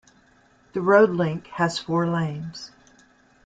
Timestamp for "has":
1.45-1.77